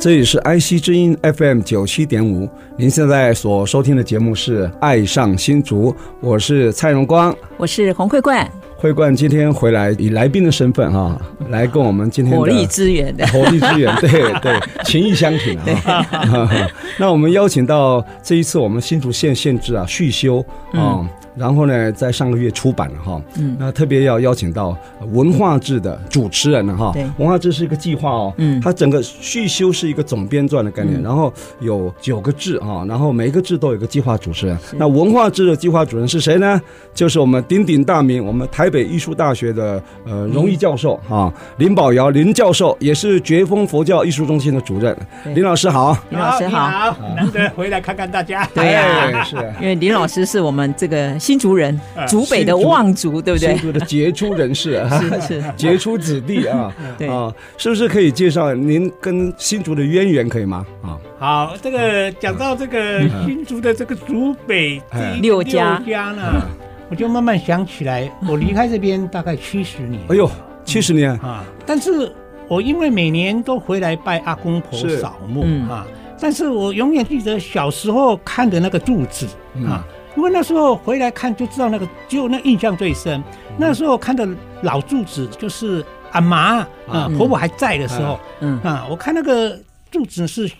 [0.00, 5.92] 这里是 IC 之音 FM 九七点五，您现在所收听的节目是《爱上新竹》，
[6.22, 8.50] 我是蔡荣光，我是洪慧冠。
[8.78, 16.02] 慧冠今天回来以来宾的身份哈，来跟我们今天的火力支援的火力支援， 对对，情义相挺啊。
[16.96, 20.42] 那我们邀请到这一次我们新竹县县志啊续修
[20.72, 21.06] 啊。
[21.36, 24.76] 然后呢，在上个月出版了哈，嗯，那特别要邀请到
[25.12, 36.60] 文化志的主持人了哈，对，文化志是一个计划哦，嗯，它整个续修是一个总编撰的概念，然后有九个志啊，然后每一个志都有一个计划主持人，那文化志的计划主任是谁呢？
[36.92, 44.96] 就是我们鼎鼎大名，我们台北艺术大学的呃荣誉教授哈林宝尧林教授，也是觉风佛教艺术中心的主任，
[45.32, 51.18] 林老师好，林老师好，难得回来看看大家，对呀，是，因为林老师是我们这个。
[51.30, 53.50] 新竹人，竹北的望族，对不对？
[53.50, 54.84] 新竹的杰出人士，
[55.20, 57.06] 是是杰出子弟啊， 对。
[57.06, 60.66] 啊，是不是可以介绍您跟新竹的渊源，可以吗？
[60.82, 64.82] 啊，好，这个讲到这个新竹的这个竹北
[65.22, 65.80] 六家。
[65.86, 66.42] 家呢，
[66.88, 70.28] 我就慢慢想起来，我离开这边大概七十年，哎呦，
[70.64, 71.12] 七十年。
[71.20, 71.44] 啊！
[71.64, 72.12] 但是
[72.48, 75.86] 我因为每年都回来拜阿公婆扫墓啊，
[76.20, 79.28] 但是我永远记得小时候看的那个柱子
[79.64, 79.86] 啊。
[80.16, 83.22] 因为那时候回来看就知道那个，只有那印象最深。
[83.56, 84.26] 那时候看的
[84.62, 88.60] 老柱子，就是阿妈啊，婆婆还在的时候，嗯。
[88.62, 89.56] 啊，我看那个
[89.90, 90.50] 柱子是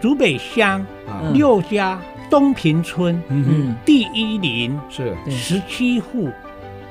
[0.00, 0.84] 竹北乡
[1.32, 5.16] 六家东平村，嗯第一林是。
[5.28, 6.30] 十七户，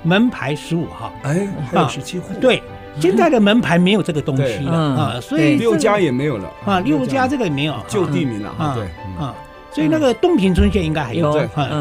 [0.03, 1.13] 门牌十五号。
[1.23, 2.33] 哎，还有十七户。
[2.39, 2.61] 对，
[2.99, 6.49] 现在的门牌没有这个东西了啊，所以六家也没有了。
[6.65, 8.83] 啊，六家这个也没有就地名了啊，对。
[9.23, 9.33] 啊。
[9.73, 11.31] 所以那个东平村现在应该还有，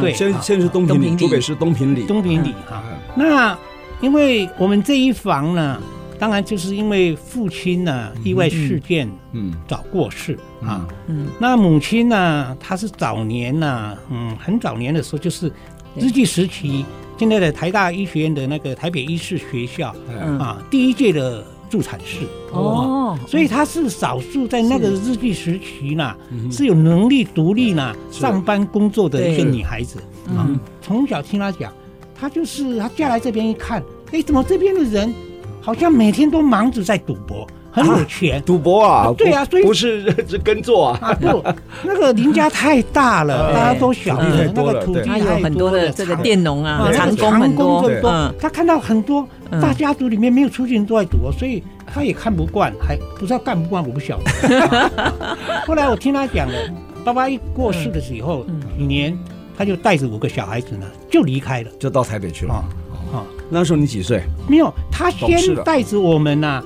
[0.01, 2.83] 对，现现在是东平里，竹北是东平里，东平里哈。
[3.17, 3.59] 那
[4.01, 5.81] 因为我们这一房呢，
[6.19, 15.53] 当然就是因为父亲呢意外事件，嗯，早过世啊，嗯，那母亲呢，她是早年呢，嗯，很早年的时候就是
[15.97, 16.85] 日据时期，
[17.19, 19.95] 现在的台大医学院的那个台北医事学校
[20.39, 21.45] 啊，第一届的。
[21.71, 26.15] 助产士哦，所以他是少数在那个日据时期呢，
[26.51, 30.01] 是有能力独立呢上班工作的一个女孩子
[30.37, 30.51] 啊。
[30.83, 31.73] 从小听她讲，
[32.19, 35.15] 她就是她嫁来这边一看，哎，怎么这边的人
[35.61, 37.47] 好像每天都忙着在赌博。
[37.73, 39.15] 很有钱，赌博啊？
[39.17, 41.17] 对啊，所以不是 是耕作啊。
[41.21, 41.41] 不，
[41.85, 47.89] 那个林家太大了， 大家都晓得那个土地有很多的这个佃农啊，长工很多。
[48.03, 54.91] 嗯，他看到很多大家族里面没有出去人都在赌，所以他也看不惯，还不知道干不惯，我不晓得。
[55.67, 56.55] 后来我听他讲了，
[57.05, 58.47] 爸爸一过世的时候，
[58.77, 59.19] 几年
[59.57, 62.55] 他就带着五个小孩子呢，就离开了，就到台北去了。
[63.13, 64.23] 啊，那时候你几岁？
[64.49, 66.63] 没有，他先带着我们呢。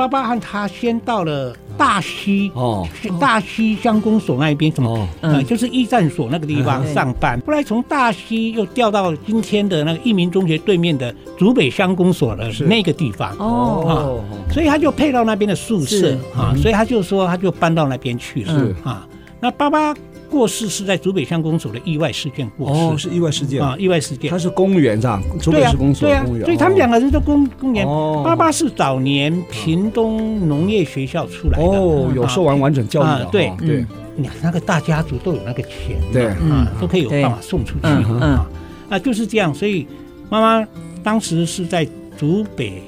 [0.00, 2.88] 爸爸和他先到了大溪哦，
[3.20, 5.06] 大溪乡公所那边，什么？
[5.20, 7.38] 嗯，就是驿站所那个地方上班。
[7.46, 19.06] 后来从大溪又调到今天的那个益民中学对面的竹北乡公所的那个地方哦，所以他就配到那边的宿舍啊，所以他就说他就搬到那边去了啊。
[19.38, 19.94] 那爸爸。
[20.30, 24.30] 过世是在竹北乡公所的意外事件过世，哦，是意外事件啊，意外事件。
[24.30, 25.20] 他是公务员，是吧？
[25.40, 27.84] 竹北市公所公务员，所以他们两个人都公公务员。
[28.24, 33.84] 爸爸是早年屏东农业学校出来的，哦，有受完完整教育的，对对。
[34.16, 38.46] 你看那个大家族都有那个钱，对啊，都可以有办法送出去啊，
[38.88, 39.52] 啊，就是这样。
[39.52, 39.86] 所以
[40.28, 40.68] 妈妈
[41.02, 41.86] 当时是在
[42.16, 42.82] 竹北，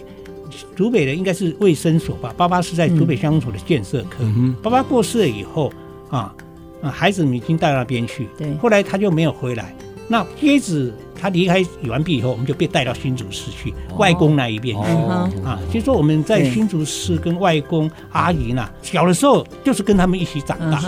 [0.77, 2.33] 竹北的应该是卫生所吧。
[2.37, 4.25] 爸爸是在竹北乡公所的建设科。
[4.63, 5.73] 爸爸过世了以后
[6.09, 6.35] 啊。
[6.83, 9.75] 啊，孩子们已经到那边去，对，后来他就没有回来。
[10.13, 10.93] 那接着。
[11.15, 14.91] 他离开完毕以后，我们就被带到新竹市去，外公那一边去
[15.45, 15.57] 啊。
[15.73, 20.83] 就说我们在新竹市跟外公阿姨呢，小的时候就是跟他们一起长大，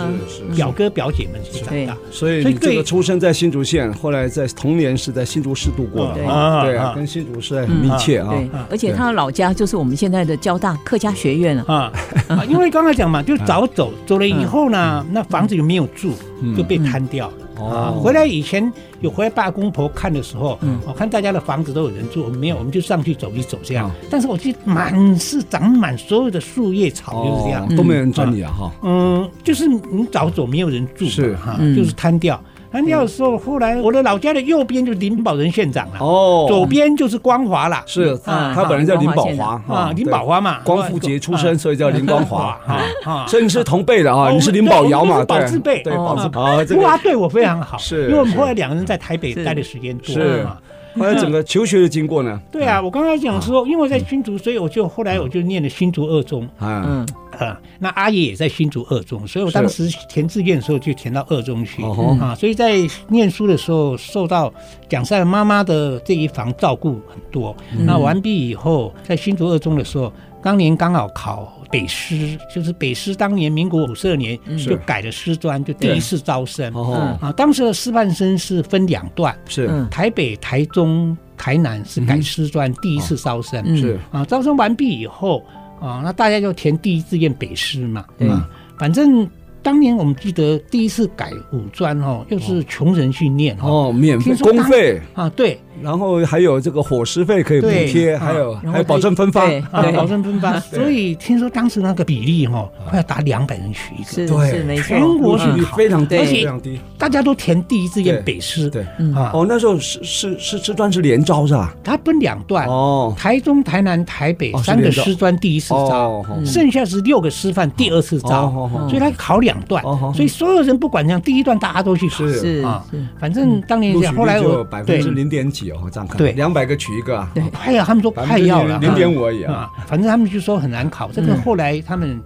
[0.53, 1.97] 表哥表姐们一起长大。
[2.11, 8.33] 所以你这个出生在新竹县，后来在童年是在新竹市度过的啊，对啊，跟新竹市很密切啊。
[8.69, 11.89] 而且他的老家就是我们现在的交大客家学院啊
[12.27, 12.43] 啊。
[12.49, 16.11] 因为刚才讲嘛，就早走，走了以后呢，那房子又没有住，
[16.57, 17.33] 就被摊掉了。
[17.57, 17.91] 啊。
[17.91, 18.71] 回来以前
[19.01, 23.89] 有回来爸公婆看的时候，我看大家的房子都有人住，我们没有，我们就上去走一走这样。
[24.09, 28.71] 但是我记得满是长满所有的树叶草，就是这样，都没人住你啊哈。
[28.83, 32.39] 嗯，就是你早走没有人住，是哈，就是瘫掉。
[32.75, 42.59] 单调的时候，后来我的老家的右边就是林宝仁县长了，哦，左边就是光华了，是他本人叫林宝华啊，林宝华嘛，光复节出身，所以叫林光华。
[43.05, 50.13] 啊，所以你是同辈的啊，你是林宝瑶嘛，宝字辈，对，宝字辈，不过他对我非常好，是，因为我们后来两个人在台北待的时间多
[50.43, 50.57] 嘛。
[50.99, 52.39] 后来整个求学的经过呢？
[52.51, 56.47] 对啊，我刚才讲说，因为在新竹，所以我就后来我就念了新竹二中。
[56.59, 57.05] 嗯
[57.37, 61.83] 嗯，那阿爷也在新竹二中，所以我当时填志愿的时候就填到二中去
[62.21, 62.33] 啊。
[62.33, 62.77] 所以在
[63.09, 64.53] 念书的时候，受到
[64.87, 67.53] 讲实在妈妈的这一房照顾很多。
[67.85, 70.11] 那完毕以后，在新竹二中的时候，
[70.41, 71.51] 当年刚好考。
[71.75, 76.73] 北师就是北师，当年民国五十二年就改了师专，就第一次招生。
[77.19, 77.33] 啊。
[77.35, 79.69] 当时的师范生是分两段，是。
[79.91, 83.99] 台北、台中、台南是改师专第一次招生，是。
[84.09, 84.23] 啊。
[84.23, 85.43] 招生完毕以后
[85.81, 88.27] 啊，那大家就填第一志愿北师嘛，对。
[88.29, 88.49] 吧？
[88.77, 89.29] 反正。
[89.65, 95.01] 当年我们记得第一次改五专哦，又是穷人训练哦，免费公费。
[95.15, 99.43] 啊，对，然后还有这个伙食费可以补贴，还有还有保证分发。
[99.71, 100.59] 啊，保证分发。
[100.69, 108.83] 所以听说当时那个比例哈，快要达两百人取一个，对，全国是非常低，非常低，大家都填第一志愿北师，对
[109.15, 111.75] 啊，哦，那时候是是是师专是连招是吧？
[111.83, 119.54] 它分两段哦，台中、台南、台北三个师专第一次招，剩下是六个师范第二次招，所以他考两。
[119.55, 122.83] 两段，所以所有人不管这样，第一段大家都去考是啊，
[123.17, 132.21] 反正当年后来我百分之零点几哦，这样看，对，两百个取一个，对，快要他们说快要了，零点五而已啊，反正他们就说很难考，这个后来他们。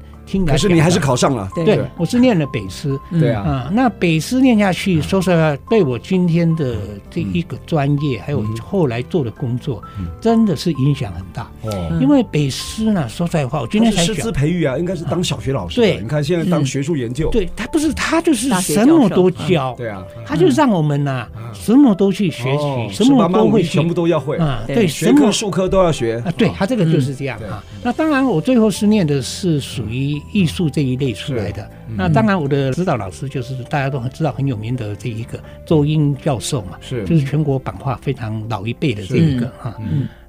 [0.45, 6.75] 可是你还是考上了，对，我是念了北师，对啊，那北师念下去，说实话，对我今天的
[7.09, 9.81] 这一个专业，还有后来做的工作，
[10.21, 11.49] 真的是影响很大。
[11.63, 15.77] 哦，因为北师呢，说实在话，我今天才师资培育啊，应该是当小学老师。
[15.81, 24.37] 对，你看现在当学术研究，对他不是他就是什么都教，对啊，他就让我们呐什么都去学习，什么都会，全部都要会。
[24.37, 26.21] 啊，对，学科数科都要学。
[26.25, 27.63] 啊，对他这个就是这样啊。
[27.81, 30.18] 那当然，我最后是念的是属于。
[30.31, 37.03] 艺术这一类出来的，那当然我的指导老师就是大家都很知道很有名的这一个周英教授嘛，是。
[37.05, 39.75] 就是全国版画非常老一辈的这一个哈。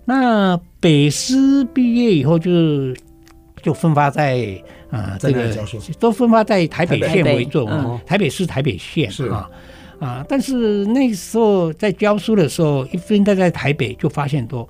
[0.04, 2.94] 那北师毕业以后就
[3.62, 4.60] 就分发在
[4.90, 5.54] 啊这个
[5.98, 8.28] 都分发在台北县为重啊，台北。
[8.30, 9.28] 市台北县是。
[9.28, 9.50] 啊
[10.00, 14.66] 啊，但是那时候在教书的时候，一分在在台北就发现多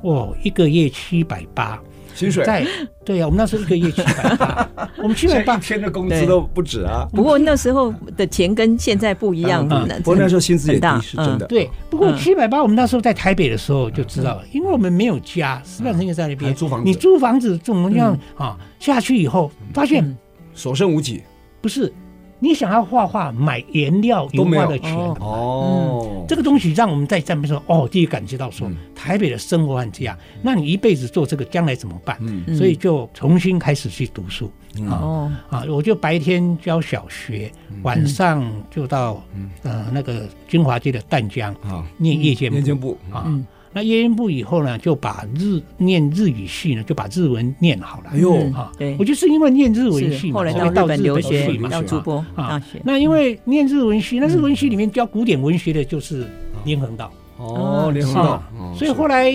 [0.00, 1.80] 哦，一个月七百八。
[2.14, 2.66] 薪水在
[3.04, 4.68] 对呀，我们那时候一个月七百八，
[4.98, 7.06] 我们七百八一天的工资都不止啊。
[7.12, 9.66] 不过那时候的钱跟现在不一样，
[10.02, 11.46] 不过那时候薪资也低，是真的。
[11.46, 16.84] 对，不过七百八，我们那时候在台北的时候就知道了，因为我们没有家，石板生也在那边租房子。
[16.84, 18.56] 你租房子怎么样啊？
[18.78, 20.16] 下去以后发现
[20.54, 21.22] 所剩无几，
[21.60, 21.92] 不是。
[22.42, 32.18] 你想要画画，买颜料、油画的钱哦，这个东西让我们在上面说哦，第一感觉到说台北的生活很这样，那你一辈子做这个，将来怎么办？
[32.56, 34.50] 所以就重新开始去读书。
[34.88, 35.64] 啊啊！
[35.68, 37.52] 我就白天教小学，
[37.82, 39.22] 晚上就到
[39.62, 41.86] 呃那个金华街的淡江啊。
[41.96, 42.98] 念夜间部。
[43.12, 43.30] 啊。
[43.74, 48.10] 那夜间部以后呢，就把日念日语系呢，就把日文念好了。
[48.12, 48.70] 哎呦啊！
[48.78, 52.80] 对，我就是因为念日文系，后来到日本留学嘛，到筑波大学。
[52.84, 56.26] 那因为念日文系，那日文系里面教古典文学的就是
[56.64, 57.10] 林恒道。
[57.38, 58.42] 哦，林恒道。
[58.76, 59.32] 所以后来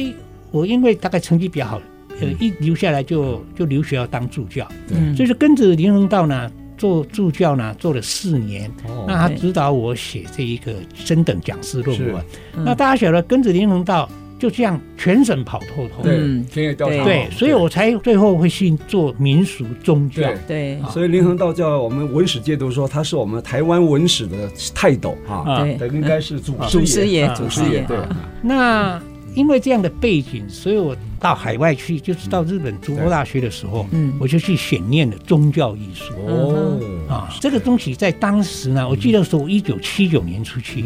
[0.51, 1.82] 我因为大概成绩比较好，
[2.22, 4.67] 呃，一留下来就就留学要当助教。
[4.88, 8.70] 对，所以说跟着林恒道呢做助教呢做了四年。
[8.88, 12.24] 哦，那他指导我写这一个升等讲师论文。
[12.53, 14.08] 那大家晓得跟着林恒道。
[14.39, 16.17] 就这样全省跑透透，对，
[16.51, 26.53] 田野调查，对，所以我才最后会信做民俗宗教，对，所以林恒道教我们文史界都说他是我们台湾文史的泰斗啊，对，应该是祖
[26.86, 27.98] 师爷，祖师爷，对。
[28.41, 29.01] 那
[29.34, 36.79] 因为这样的背景，所以我到海外去，就是到日本筑波大学的时候，嗯，我就去选念了宗教艺术，哦，
[37.10, 40.84] 啊，这个东西在当时呢，我记得是我一九七九年出去。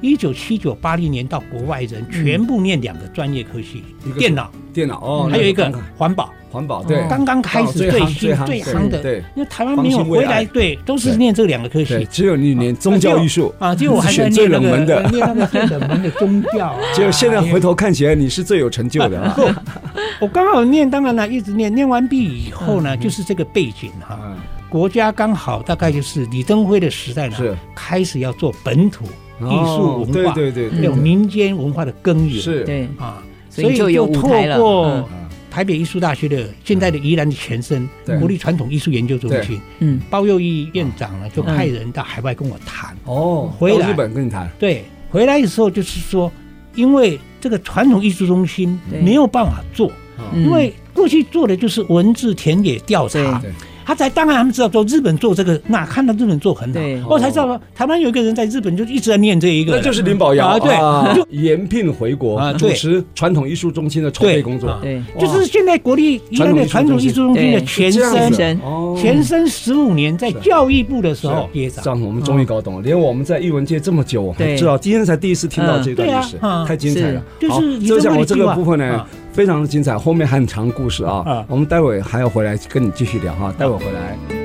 [0.00, 3.82] 一九七九八零年到国外人全部念两个专业科系，
[4.18, 13.52] 电脑，电脑哦，还有一个环保，环保对，刚刚开始最新最夯的，对，因为台湾没有回来，对，都是念这两个科系，只有你念宗教艺术。
[13.58, 19.54] 啊，结果我还在念那个 念那个最冷门的宗教， 结果现在回头看起来你是最有成就的，
[20.20, 24.18] 我刚好念，当然了，一直念，念完毕以后呢，就是这个背景哈。
[24.70, 27.56] 国家刚好大概就是李登辉的时代呢，是。
[27.74, 29.06] 开始要做本土
[29.40, 32.88] 艺术文化，对对对，还有民间文化的根源，是，对。
[32.98, 35.08] 啊，所以就有透过
[35.50, 37.88] 台北艺术大学的现在的宜兰的前身
[38.20, 43.90] 国立传统艺术研究中心，嗯，包佑义院长呢就派人到海外跟我谈，哦，回来。
[43.90, 46.30] 日本跟你谈，对，回来的时候就是说，
[46.74, 49.90] 因为这个传统艺术中心没有办法做，
[50.34, 53.42] 因为过去做的就是文字田野调查。
[53.88, 56.70] 他才当然他们知道说日本做这个，那看到日本做很
[57.02, 68.60] 好，我才知道说台湾有一个人在日本就一直在念这一个，那就是林保尧啊，对，就延聘回国啊，主持传统艺术中心的筹备工作，对，就是现在国立宜兰的传统艺术中心的前身，
[68.94, 69.48] 前身。
[69.48, 79.06] 十五年在教育部的时候接掌，这样我们终于搞懂了，连我们在艺文界这么久，我们知道今天才第一次听到这段历史，太精彩了，就是就像我这个部分呢。
[79.32, 81.22] 非常的精彩，后面还很长故事啊！
[81.26, 84.37] 啊我们待会还要回来跟你继续聊哈，待会回来。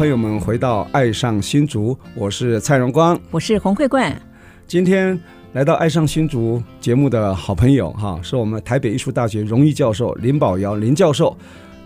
[0.00, 4.18] 朋友们回到《爱上新竹》，我是蔡荣光，我是洪慧冠。
[4.66, 5.20] 今天
[5.52, 11.36] 来到《爱上新竹》节目的好朋友哈，是我们台北艺术大学荣誉教授林宝尧林教授。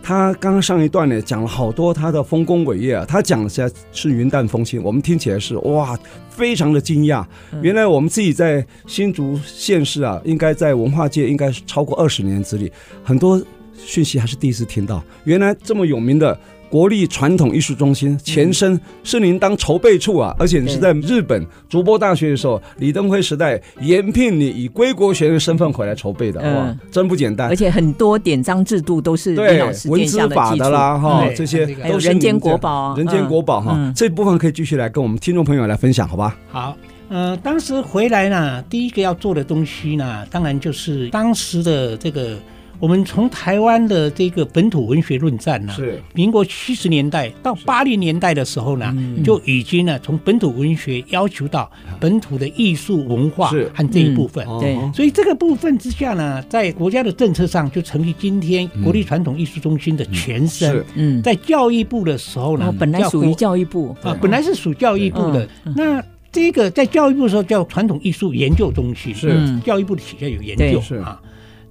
[0.00, 7.26] 他刚刚上一段呢讲了好多他的丰功伟业啊，他讲的是是云淡风轻，我们听起来是哇，非常的惊讶。
[7.62, 12.70] 原来我们自己在新竹县市啊，应该在文化界应该是超过二十年之历，
[13.02, 13.42] 很多
[13.76, 15.02] 讯息还是第一次听到。
[15.24, 16.38] 原来这么有名的。
[16.70, 27.48] 国立传统艺术中心前身是您当筹备处啊，而且你是在日本筑波大学的时候，李登辉时代延聘你以归国学生身份回来筹备的，哇，真不简单。
[27.48, 33.92] 而且很多典章制度都是对文字法的啦，哈，这些都是人间国宝，人间国宝哈。
[33.94, 36.36] 这部分可以继续来跟我们听众朋友来分享，好吧？
[36.50, 36.76] 好，
[37.08, 42.36] 呃，当时回来呢，第一个要做的东西呢，当然就是当时的这个。
[42.84, 45.98] 我们从台湾的这个本土文学论战呢，是。
[46.12, 54.46] 民国七十年代到八零年代的时候呢，就已经呢从本土文学要求到本土的艺术文化和这一部分。
[54.60, 60.84] 对，所以这个部分之下呢，在国家的政策上就成立今天国立传统艺术中心的前身。
[60.94, 63.96] 嗯，在教育部的时候呢，本来属于教育部。
[64.02, 65.48] 啊，本来是属教育部的。
[65.74, 69.58] 那这个在教育部的时候叫传统艺术研究中心，是。
[69.60, 71.18] 教育部的底下有研究啊。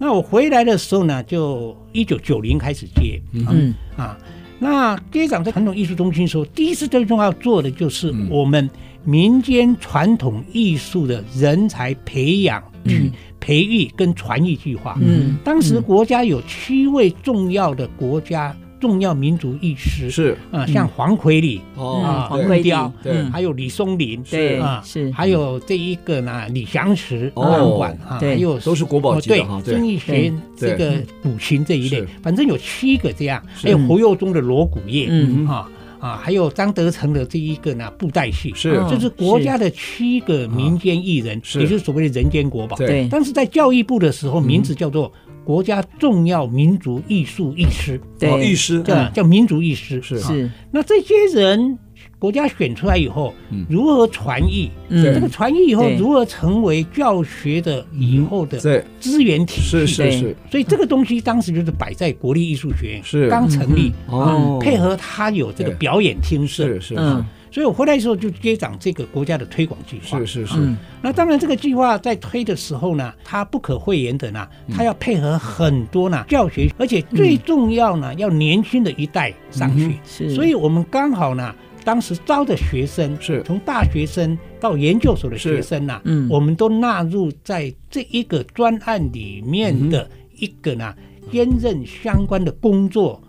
[0.03, 3.74] 那我回来的时候呢，就一九九零开始接，嗯。
[3.95, 4.17] 啊，
[4.60, 8.69] 那接掌在传统艺术中心的时候，第一次最重要做的就是我们
[9.05, 14.98] 民间传统艺术的人才培养、与、培育跟传艺计划。
[15.01, 18.53] 嗯，当时国家有七位重要的国家。
[18.83, 20.37] 重要民族艺师是。
[20.51, 35.47] 啊，像黄奎礼啊，黄奎雕，对，还有李松林，对啊，是，还有这一个呢，李祥石哦，啊，还有都是国宝级的哈，对，曾义学这个古琴这一类，反正有七个这样，还有侯佑中的锣鼓乐，嗯。
[35.47, 35.69] 啊
[36.03, 45.09] 啊，还有张德成的这一个呢布袋戏，是，这是国家的七个民间艺人，也就是所谓的人间国宝，对，但是在教育部的时候，名字叫做。
[45.43, 50.50] 国家重要民族艺术艺师，对，艺师叫叫民族艺师是是。
[50.71, 51.77] 那这些人
[52.17, 53.33] 国家选出来以后，
[53.69, 54.69] 如何传艺？
[54.89, 58.57] 这个传艺以后如何成为教学的以后的
[59.00, 59.67] 资源体系？
[59.67, 60.35] 是是是。
[60.50, 67.25] 所以这个东西当时就是摆在国立艺术学院是刚成立哦，配合他有这个表演厅是是嗯。
[67.53, 70.17] 所以我回来的时候就接掌这个国家的推广计划。
[70.17, 70.55] 是是是。
[71.03, 80.00] 那当然，这个计划在推的时候呢，它不可讳言的呢，它要配合很多呢教学，而且最重要呢，要年轻的一代上去。
[80.03, 80.31] 是。
[80.31, 90.91] 所以我们刚好呢，当时招的学生是从大学生到研究所的学生呐，嗯，我们都纳入在这一个专案里面的一个呢。
[91.33, 93.19] 兼任相关的工作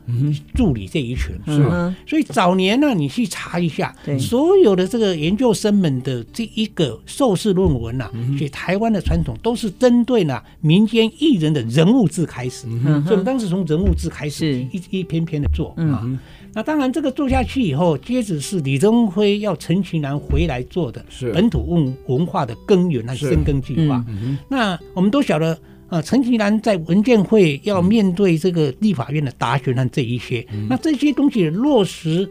[0.54, 1.96] 助理这一群是吧？
[2.06, 16.06] 所以早年呢，你去查一下，所有的这个研究生们的这一个硕士论文呐，写台湾的传统都是针对呢民间艺人的人物志开始，所以我们当时从人物志开始一一篇篇的做啊。
[16.52, 24.04] 那当然这个做下去以后，接着是李登辉要陈其南回来做的本土文文化的根源那深耕计划。
[24.48, 25.58] 那我们都晓得。
[25.94, 32.28] 啊，陈其南在文件会要面对这个立法院的答询和这一些，嗯、那这些东西落实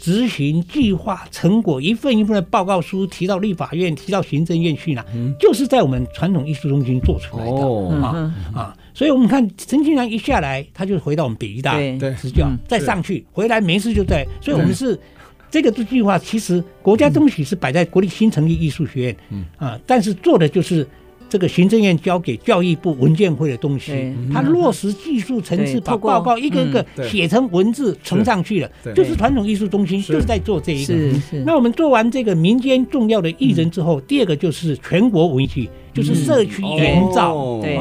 [0.00, 11.78] 执行计划成果一份一份的报告书提到立法院，提到行政院去呢，嗯、就是在我们传统艺术中心做出来的、哦、啊、所以我们看陈其南一下来，他就回到我们北医大
[12.20, 14.98] 执教，再上去回来没事就在，所以我们是。
[15.52, 19.44] 这个计划其实国家东西是摆在国立新成立艺术学院，嗯。
[19.56, 20.86] 啊，但是做的就是
[21.30, 30.94] 这个行政院交给教育部文件会的东西，它落实技术层次，把报告一个一个写成文字呈上去了，就是传统艺术中心就是在做这一个。
[31.46, 37.78] 那我们做完这个民间重要的艺人之后，第二个就是全国文艺，就是社区营造，对。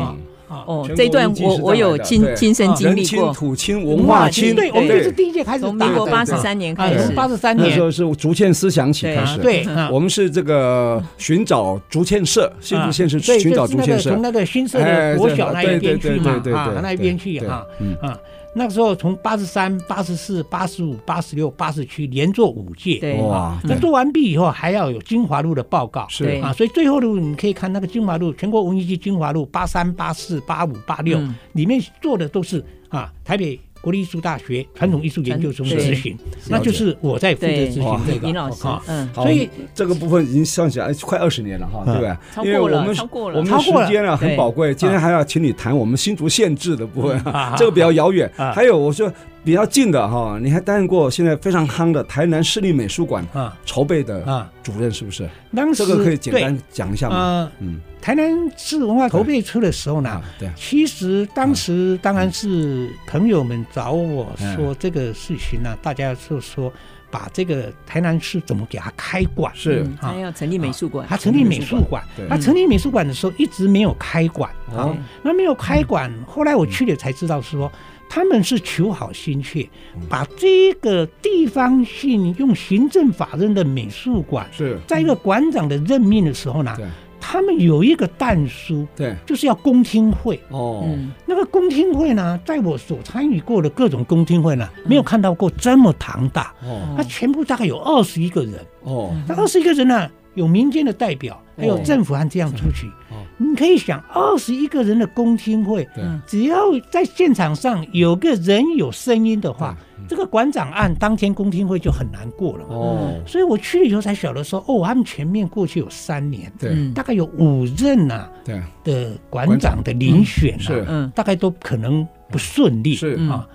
[0.50, 3.34] 哦，这一段我我有亲亲身经历过。
[3.34, 9.38] 土亲文化亲，对，我们就是第一届开始，从民国八十三年开始，八十三年那时候是竹堑思想起开始。
[9.38, 17.66] 对，我们是这个寻找竹堑社，新竹县是寻找竹堑社，从那个新社的国小那一边去嘛，啊，那一边去哈，
[18.02, 18.18] 啊。
[18.54, 23.60] 那个时候从八十三、八十四、八十五、八十六、八十七连做五届，哇！
[23.64, 26.26] 那做完毕以后还要有精华录的报告，是。
[26.42, 31.20] 啊，所以最后的你可以看那个精华录，全国文艺季精华录八三、八四、八五、八六，
[31.54, 33.60] 里面做的都是啊台北。
[33.82, 36.18] 国立艺术大学传统艺术研究中执行，
[36.50, 38.28] 那就是我在负责执行这个。
[38.28, 42.46] 林老师，嗯，所以这个部分已经算起来快二十年了哈，对不对？
[42.46, 47.22] 因为我们我们的时间啊很宝贵，今天还要请你谈我们新竹县志的部分，
[47.58, 48.30] 这个比较遥远。
[48.54, 49.12] 还有我说
[49.44, 53.58] 比较近的哈，你还担任过现在非常夯的台南市立美术馆啊。
[53.66, 55.28] 筹备的主任，是不是？
[55.56, 57.52] 当时这个可以简单讲一下吗？
[57.60, 57.80] 嗯。
[58.02, 66.72] 台南市文化筹备处的时候呢，对，其实当时当然是朋友们找我说这个事情呢，大家就说
[67.12, 69.86] 把这个台南市怎么给他开馆，是。
[70.00, 74.50] 他要成立美术馆，他成立美术馆，他成立美术馆的时候一直没有开馆。
[74.74, 77.70] 啊，那没有开馆，后来我去了才知道说
[78.10, 79.70] 他们是求好心切，
[80.10, 86.76] 把这个地方性用行政法人的美术馆是在一个馆长的任命的时候呢。
[87.22, 90.88] 他们有一个但书，对，就是要公听会哦。
[91.26, 96.82] 那个公听会呢，在我所参与过的各种公听会呢，没有看到过这么庞大哦。
[96.96, 99.14] 它全部大概有二十一个人哦。
[99.28, 102.90] 那二十一个人呢，有民间的代表，还有政府，还这样出去。
[103.38, 105.88] 你可以想，二十一个人的公听会，
[106.28, 106.58] 只要
[106.92, 109.78] 在现场上有个人有声音的话。
[110.08, 118.60] 这个馆长案当天公听会就很难过了哦，所以我去了以后才晓得说，哦，他们前面过去有三年，对，大概有五任呐，对。
[118.84, 123.20] 的馆长的遴选是，嗯，大概都可能不顺利，是。
[123.30, 123.48] 啊，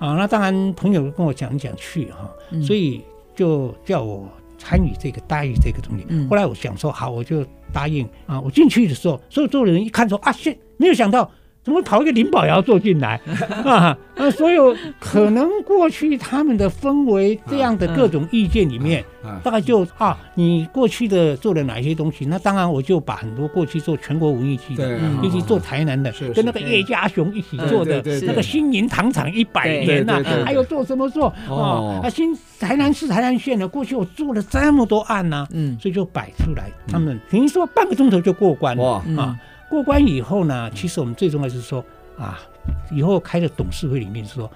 [0.00, 2.28] 啊，那当然朋友跟我讲讲去哈，
[2.60, 3.04] 所以
[3.36, 4.28] 就叫我
[4.60, 7.42] 参与这个待遇这个东西，后来我想说好，我就
[7.72, 11.28] 答应啊，我进去的时候，所有做的人一看说啊，现没有想到。
[11.62, 13.20] 怎么跑一个林宝尧坐进来
[13.64, 13.96] 啊？
[14.16, 19.04] 那所有可能过去他们的氛围这样的各种意见里面，
[19.42, 22.24] 大概就啊，你过去的做了哪些东西？
[22.26, 32.00] 那当然我就把很多过去做全国文艺季的，以及做台南的，跟那个叶家雄一起做的那个新营糖厂一百年呐，还有做什么做啊？
[32.02, 39.36] 啊，新台南市台南县的过去我做了这么多案呐，嗯，所以就摆出来，他们等于说半个钟头就过关了啊。
[39.70, 41.82] 过关以后呢，其实我们最重要是说
[42.18, 42.40] 啊，
[42.90, 44.50] 以后开的董事会里面说。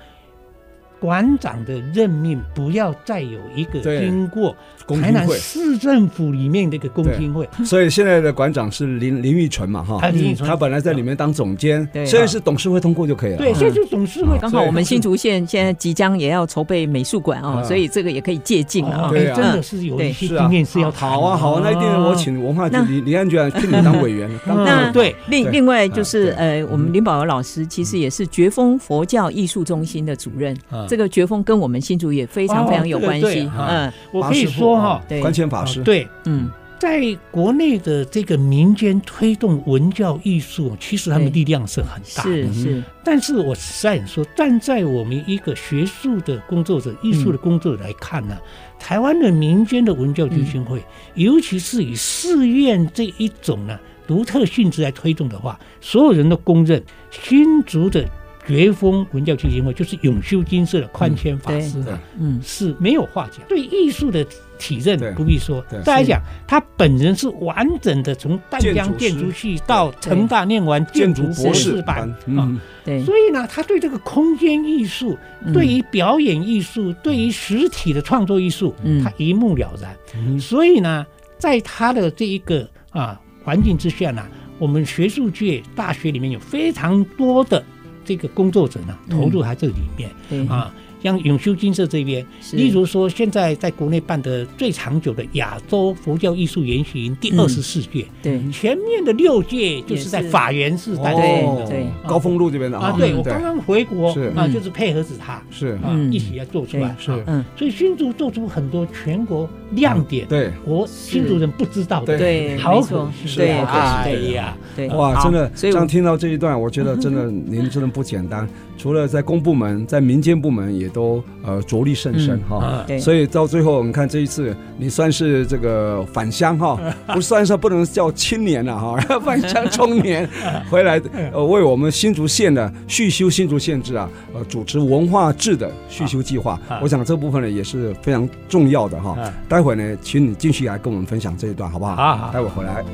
[1.05, 4.57] 馆长的任命不要再有一个经过
[4.89, 10.01] 台南市政府里面的一个公听会，所以现在的馆长是林林玉纯嘛哈，
[10.39, 13.37] 他本来在里面当总监，现在是董事会通过就可以了。
[13.37, 14.39] 对，现在就董事会。
[14.39, 19.11] 刚好我们新竹县现在即将也要筹备美术馆啊，所以这个也可以借鉴啊。
[19.11, 24.31] 对，真的是有一些经验是要好啊好啊，那一定我请文化局李李安局长聘你当委员。
[24.47, 30.57] 那对，另另外就是呃，我们林宝儿老师其实也是觉峰佛教艺术中心的主任。
[30.95, 33.51] 这个绝峰跟我们新竹也非常非常有关系。
[33.59, 37.03] 嗯，我可以说哈，关谦法师，对，嗯，在
[37.33, 42.53] 国内的这个民间推动文教艺术，其实他们力量是很大的。
[42.53, 48.39] 是是，但是我实在说，站在我们一个学术的工作者、艺术的工作者来看呢，
[48.79, 50.81] 台湾的民间的文教基金会，
[51.17, 53.77] 尤其是以寺院这一种呢
[54.07, 56.81] 独特性质来推动的话，所有人都公认
[57.11, 58.09] 新竹的。
[58.47, 63.41] 觉风文教基金会就是永修金色的宽谦法师的，嗯，是没有话讲。
[63.49, 64.25] 对艺术的
[64.59, 72.09] 体认不必说，再来讲，他本人是完整的从淡江建筑系到成大念完建筑博士班。
[72.37, 75.17] 啊，对，所以呢，他对这个空间艺术、
[75.53, 80.39] 对于表演艺术、对于实体的创作艺术，他一目了然。
[80.39, 81.07] 所以呢，
[81.39, 84.23] 在他的这一个啊环境之下呢，
[84.59, 87.65] 我们学术界大学里面有非常多的。
[88.05, 105.79] 这个工作者呢，投入在这里面、嗯、啊，像永修金色这边，例如说现在在国内办的最长久的亚洲佛教艺术研习营第二十四届，对，前面的六届就是在法源寺办的，高峰路这边的啊，对我刚刚回国啊，就是配合着他，是。
[105.83, 120.95] 啊，一起来做出来，是，嗯，所以新竹做出很多全国亮点，对，我新竹人不知道的，对，好可惜，对，哎呀，对，哇，真的，这样听到这一段，我觉得真的 您真的不简单，除了在公部门，在民间部门也。
[120.95, 130.25] 都呃着力甚深哈，所以到最后你看这一次你算是这个返乡哈，不算是不能叫青年了哈， 返乡中年
[130.71, 139.19] 回来呃为我们新竹县的续修新竹县志啊呃主持文化志的续修计划，我想这部分呢也是非常重要的哈。
[139.49, 141.97] 待会呢，请你继续来跟我们分享这一段好不好？
[141.97, 142.85] 好，待会回来。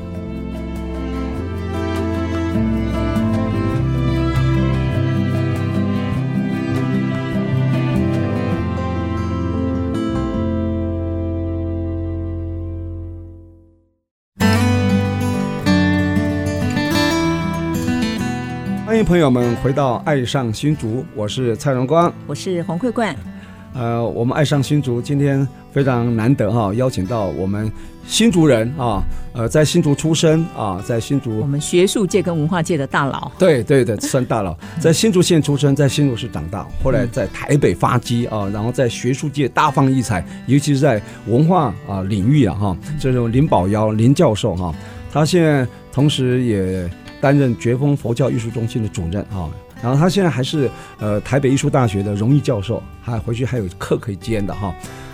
[18.85, 23.15] 欢迎朋友们回到《爱上新竹》，我是蔡荣光，我是黄慧冠。
[23.73, 27.71] 呃，我们《爱上新竹》今天非常难得哈，邀请到我们
[28.05, 29.01] 新竹人啊，
[29.33, 44.75] 呃，在新竹出生啊，在新竹，我们学术界跟文化界的大佬，对对对，算大佬， 在新竹县出生，在新竹市长大，后来在台北发迹啊，然后在学术界大放异彩，尤其是在文化啊领域啊哈，这种林宝尧林教授哈，
[45.11, 46.89] 他现在同时也。
[47.21, 49.45] 担任觉峰佛教艺术中心的主任啊，
[49.81, 54.73] 然后他现在还是呃台北艺术大学的荣誉教授，还回去还有课可以兼的哈。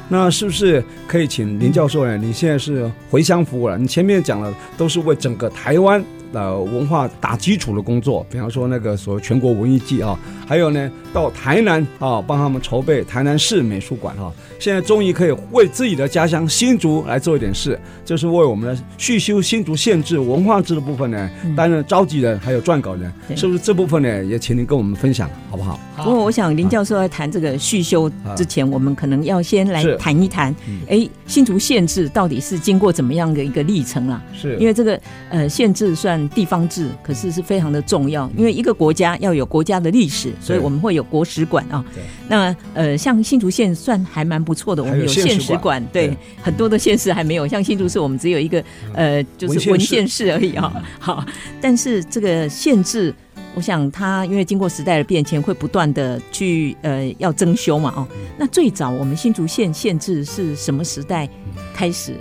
[0.10, 2.18] 那是不是可以请林教授呢？
[2.18, 14.32] 你现在是回乡服务了，你前面讲了都是为整个台湾的文化打基础的工作，比方说那个所谓全国文艺季啊，还有呢到台南啊帮他们筹备台南市美术馆哈。
[14.60, 24.24] 现在终于可以为自己的家乡新竹来做一点事，就是为我们的续修新竹县志文化志的部分呢，担任召集人还有撰稿人，是不是这部分呢？
[24.26, 25.80] 也请您跟我们分享好不好？
[25.98, 30.54] 不过我想林教授在谈这个续修之前，我们可能要先来谈一谈，
[30.88, 34.22] 哎，新竹县志到底是经过怎么样的一个历程啊？
[34.34, 41.86] 是因为这个呃县志算地方志，可是是非常的重要，因为一个国家要有国家的历史，所以我们会有国史馆啊。
[42.28, 44.38] 那呃像新竹县算还蛮。
[44.48, 50.72] 不错的，我们有县史馆，对，很多的县市还没有，像新竹市，我们只有一个呃，就是文献室而已啊。
[51.00, 51.26] 好，
[51.60, 53.14] 但是这个县志，
[53.54, 57.94] 我想它因为经过时代的变迁，会不断的去呃要增修嘛。
[57.98, 61.28] 哦，那最早我们新竹县县制是什么时代
[61.74, 62.14] 开始？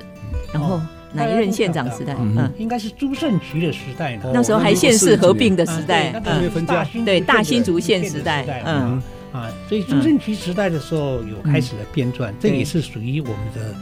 [0.52, 0.80] 然后
[1.16, 2.14] 哪一任县长时代？
[2.20, 4.31] 嗯，应该是朱胜渠的时代呢。
[4.33, 9.02] 那时候还县市合并的时代，嗯，对，大新竹县时代，嗯。
[9.33, 13.74] 啊，所以朱胜渠时代的时候有开始了编撰，这也是属于我们的，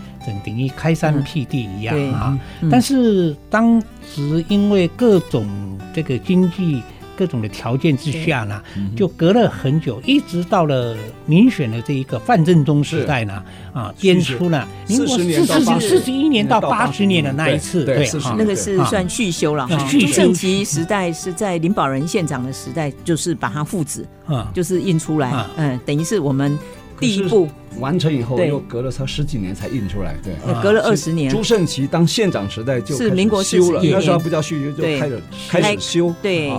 [0.45, 2.37] 等于开山辟地一样啊。
[2.71, 5.47] 但是当时因为各种
[5.93, 6.83] 这个经济。
[7.17, 8.63] 各种的条件之下呢，
[8.97, 10.97] 就隔了很久，一直到了
[11.27, 19.69] 民选的这一个范振中时代呢，啊，编出了民国四十年、四十一年到八十年的那一次，对，那个是算续修了。
[19.91, 24.07] 朱胜祺时代是在林保仁县长的时代，就是把它父子，
[24.53, 26.59] 就是印出来，嗯，等于是我们
[27.01, 27.49] 第一步
[27.79, 31.31] 完成以后，又隔了他十几年才印出来，对，隔了二十年。
[31.31, 36.53] 朱胜奇当县长时代就是民国修了，那时候不叫续修，就开始开始修，对。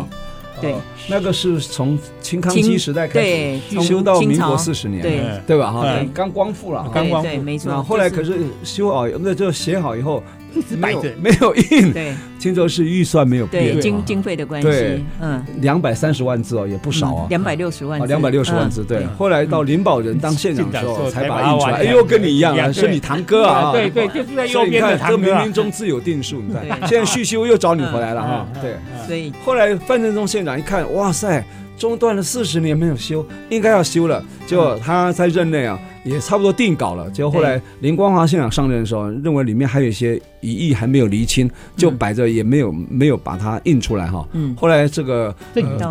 [0.65, 0.75] 对，
[1.09, 5.71] 那个是从清康熙时代开始修到民国四十年，对对吧？
[5.71, 7.83] 哈，刚光复了，刚光复，没错。
[7.83, 10.23] 后来可是修好，那就写好以后。
[10.55, 11.13] 一直摆着。
[11.21, 19.05] 没有印，对，听说是预算没有变，经经费的关系，嗯，两百三十万字哦，也不少啊，两百六十万，两百六十万字，对。
[19.17, 21.73] 后来到林保仁当县长的时候，才把它印出来。
[21.73, 25.25] 哎呦，跟你一样啊，是你堂哥啊，对对，就是在右边的堂哥。
[25.25, 28.75] 这冥冥中自有定数，你看，现在续修又找你回来了哈，对。
[29.05, 29.31] 所以。
[29.43, 31.43] 后来范振宗县长一看，哇塞，
[31.77, 35.79] 中断了四十年没有修，应该要修了，结果他在任内啊。
[36.05, 44.23] 也差不多定稿了，结果后来林光华县长上任的时候，认为里面还有一些疑义还没有厘清，就摆着也没有没有把它印出来哈。
[44.33, 44.55] 嗯。
[44.55, 45.35] 后来这个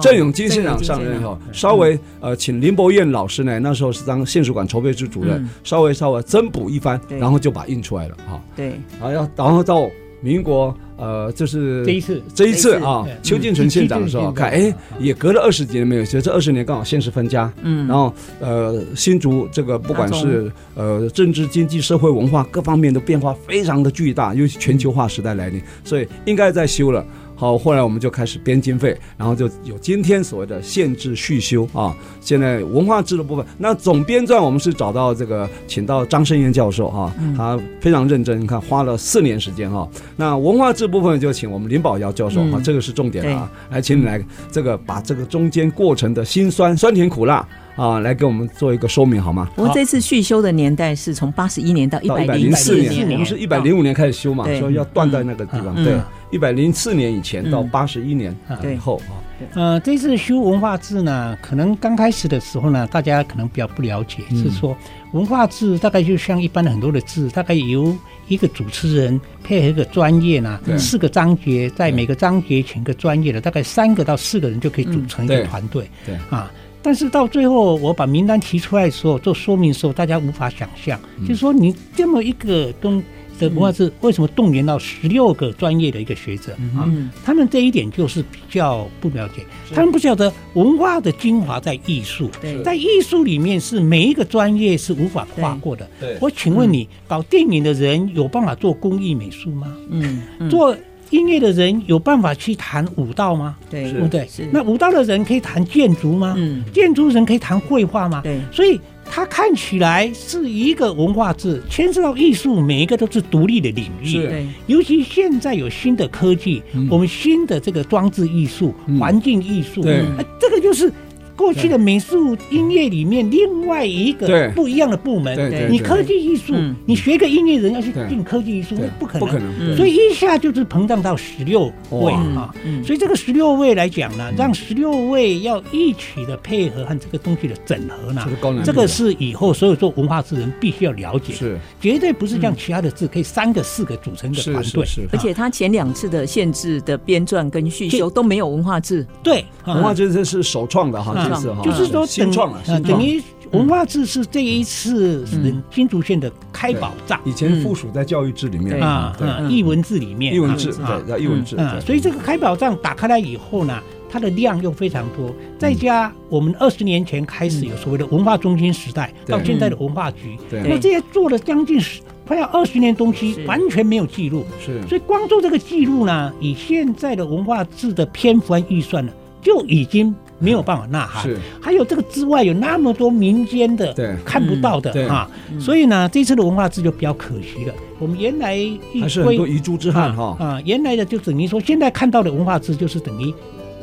[0.01, 8.41] 郑永基县长上任以后，稍微呃请林伯彦老师呢，那时候是当县史馆筹备处主任，稍微稍微增补一番，然后就把印出来了哈。
[8.55, 8.79] 对。
[9.01, 9.91] 然后要然后到
[10.25, 10.75] 民国。
[10.97, 27.05] 呃，就是这一次，这一次啊，邱进纯县长的时候，看，哎，也隔了二十几年没有修，这二十年刚好现实分家，嗯，然后呃，新竹这个不管是呃政治、经济、社会、文化各方面的变化非常的巨大，尤其全球化时代来临，所以应该在修了。
[27.37, 31.95] 好，后来我们就开始编经费，然后就有今天所谓的限制续修啊。
[32.21, 39.89] 现在文化制的部分，那总编撰我们是找到这个，请到张生燕教授啊，他非常认真，你看花了四年时间哈。
[40.17, 47.47] 那文化制部分就请我们林宝尧教授啊，这个是重点啊，来请你来这个把这个中间过程的辛酸、酸甜苦辣。
[47.77, 49.49] 啊，来给我们做一个说明好吗？
[49.57, 55.75] 我这次续修的年代是从八十一年到一百零四年，我们是一百零五年开始修嘛，所以要断在那个地方。
[55.83, 55.99] 对，
[56.31, 58.35] 一百零四年以前到八十一年
[58.73, 58.97] 以后。
[58.99, 59.19] 啊。
[59.55, 64.75] 呃，这次修文化志呢，可能刚开始的时候呢，大家可能比较不了解，是说
[65.11, 67.95] 文化志大概就像一般的很多的志，大概由
[68.29, 75.91] 一个主持人配合一个专业呢，四个章节，在每个章节请个专业的，大概三个到四个人就可以组成一个团队。
[76.07, 76.15] 对。
[76.31, 76.51] 啊。
[76.85, 83.03] 但是到最后，我把名单提出来的时候，做说明的时候，大家无法想象，嗯、就是说你这么一个东
[83.39, 86.87] 的文化是，为什么动员到十六个专业的一个学者、嗯、啊？
[87.25, 89.43] 他们这一点就是比较不了解，
[89.75, 92.31] 他们不晓得文化的精华在艺术，
[92.63, 95.89] 在艺术里面是每一个专业是无法跨过的。
[96.21, 99.75] 我请问你，搞电影的人有办法做工艺美术吗？
[99.89, 100.77] 嗯，嗯做。
[101.15, 103.57] 音乐的人有办法去弹武道吗？
[103.71, 104.29] 对，对不对？
[104.53, 106.35] 那武道的人可以弹建筑吗？
[106.37, 106.65] 嗯。
[106.73, 108.21] 建筑人可以弹绘画吗？
[108.25, 108.41] 对。
[108.51, 114.15] 所以它看起来是一个文化字，牵涉到艺术，每一个都是独立的领域。
[114.27, 114.47] 对。
[114.67, 120.03] 尤其现在有新的科技，我们新的这个装置艺术、环境艺术，对，
[120.41, 120.93] 这个就是。
[121.37, 125.37] 过去的美术音乐里面另外一个不一样的部门，
[125.71, 126.55] 你科技艺术，
[126.87, 129.77] 你学个音乐人要去进科技艺术，不可能，不可能。
[129.77, 138.25] 所以一下就是膨胀到十六位啊，所以这个十六位来讲呢，让十六位要一起的配合和这个东西的整合呢，
[138.65, 141.59] 这个是以后所有做文化志人必须要了解，是。
[141.81, 151.24] 绝对不是像其他的字可以三个四个组成的团队，而且他前两次的限制的编撰跟续修都没有文化字，对，文化字这是首创的哈。
[151.63, 155.25] 就是说等等于文化志是这一次
[155.71, 159.17] 新竹县的开宝藏，以前附属在教育志里面啊，
[159.49, 160.73] 艺文志里面，艺文志
[161.07, 161.57] 对，艺文志。
[161.85, 165.33] 所以这个开宝藏打开来以后呢，它的量又非常多。
[165.57, 174.45] 再加我们二十年前开始有所谓的文化中心时代，到现在的文化局，那这些做了将近十快要二十年东西，完全没有记录。
[174.59, 180.13] 是，所以光做这个记录呢，以现在的文化志的篇幅和预算呢，就已经。
[180.45, 181.39] 没有办法呐喊，是。
[181.61, 185.29] 还有这个之外有那么多民间的看不到的啊，
[185.59, 187.75] 所以呢，这次的文化志就比较可惜了。
[187.99, 188.59] 我们原来
[189.01, 190.37] 还是很多遗珠之憾哈。
[190.39, 193.33] 啊，原来的就等于说现在看到的文化志就是等于。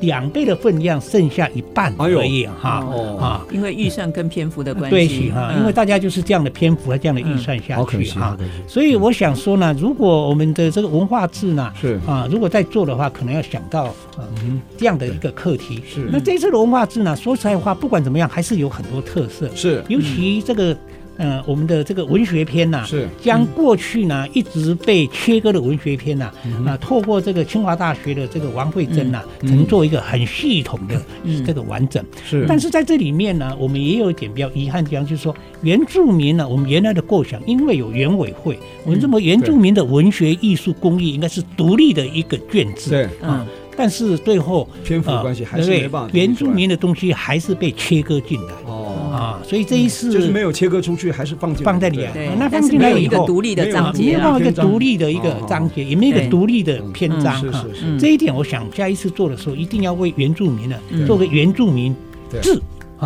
[0.02, 2.86] 两倍的分量，剩下一半而已哈
[3.20, 3.46] 啊！
[3.52, 8.38] 因为预算跟篇幅的关系，对哈，因为大家就是这样的篇幅和这样的预算下去哈，
[8.68, 12.00] 所以我想说呢，如果我们的这个文化志呢，是。
[12.06, 15.82] 啊，如果在做的话，可能要想到嗯这样的一个课题。
[15.88, 19.50] 是，那这次的文化志呢，说实在话，不管怎么样，还是有很多特色。
[19.56, 20.76] 是，尤其这个。
[21.18, 23.08] 嗯，我们的这个文学篇呐，是。
[23.22, 26.32] 将过去呢一直被切割的文学篇呐，
[26.66, 31.02] 啊，透过这个清华大学的这个王慧珍呐，曾做一个很系统的
[31.46, 32.04] 这个完整。
[32.24, 42.90] 是，但是在这里面呢，我们也有一点比较遗憾的地方，就是说原住民呢，我们原来的构想，因为有原委会，我们认为原住民的文学艺术工艺应该是独立的一个卷子。
[42.90, 43.46] 对，嗯。
[43.78, 48.54] 但是最后篇幅关系还是没办法，原住民的东西还是被切割进来。
[48.66, 48.81] 哦
[49.12, 52.14] 啊，所以这一次就是没有切割出去，还是放进放在里啊。
[52.40, 57.66] 那放进来以后，没有一个独立的章节，没有一个独立的一个章节，也没有一个独立的篇章啊。
[58.00, 61.96] 这一点，我想下一次做的时候，一定要为原住民呢做个原住民
[62.42, 62.60] 志。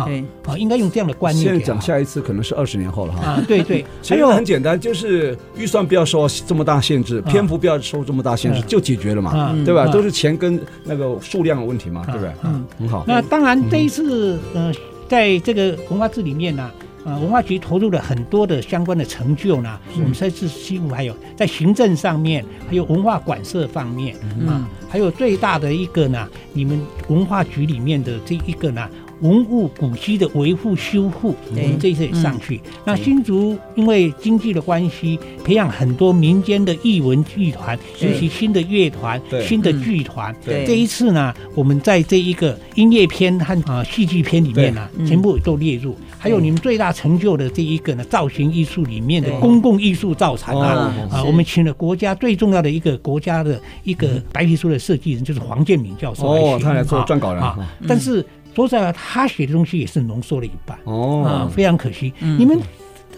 [0.04, 1.46] 对，啊，应该用这样的观念。
[1.46, 3.30] 现在讲下一次可能是二十年后了哈。
[3.30, 9.86] 啊，对对， 所以很简单，就是预算不要受这么大限制，篇幅不要受这么大限制，就解决了嘛，对吧？
[9.86, 12.30] 都是钱跟那个数量的问题嘛，对不对？
[12.44, 13.04] 嗯，很好。
[13.08, 14.70] 那当然，这一次呃，
[15.08, 16.70] 在这个文化志里面呢，
[17.04, 19.78] 啊，文化局投入了很多的相关的成就呢。
[19.94, 24.16] 我们在是西湖还有在行政上面，还有文化馆舍方面
[24.46, 28.88] 啊，还有最大的一个呢，你们文化局里面的这一个呢。
[29.20, 32.60] 文物古迹的维护修复，我们这一次也上去。
[32.84, 40.34] 那新竹因为经济的关系，培养很多民间的艺文剧团，尤其新的乐团、新的剧团。
[40.44, 45.96] 这一次呢，我们在这一个音乐片和啊戏剧片里面呢，全部都列入。
[46.18, 57.56] 还有你们最大成就的这一个呢，造型艺术里面的公共艺术造产啊啊，我们请了国家最重要的一个国家的一个白皮书的设计人，就是黄建敏教授哦，他来做撰稿人啊，
[57.88, 58.24] 但是。
[58.56, 62.10] 说实在话，他写的东西也是浓缩了一半哦，啊，非常可惜。
[62.20, 62.58] 你们